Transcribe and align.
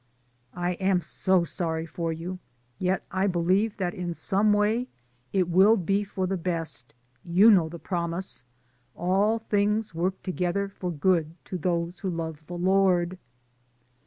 "I 0.55 0.71
am 0.81 0.99
so 0.99 1.43
sorry 1.43 1.85
for 1.85 2.11
you, 2.11 2.39
yet 2.79 3.05
I 3.11 3.27
believe 3.27 3.77
that 3.77 3.93
in 3.93 4.15
some 4.15 4.51
way 4.51 4.87
it 5.31 5.47
will 5.47 5.77
be 5.77 6.03
for 6.03 6.25
the 6.25 6.37
best, 6.37 6.95
you 7.23 7.51
know 7.51 7.69
the 7.69 7.77
promise, 7.77 8.43
'All 8.95 9.37
things 9.37 9.93
work 9.93 10.23
together 10.23 10.67
for 10.69 10.89
good, 10.91 11.35
to 11.45 11.55
those 11.59 11.99
who 11.99 12.09
love 12.09 12.47
the 12.47 12.57
Lord.' 12.57 13.19